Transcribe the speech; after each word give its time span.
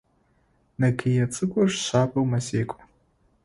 Нэгые 0.79 1.25
цӏыкӏур 1.33 1.69
шъабэу 1.83 2.29
мэзекӏо. 2.31 2.77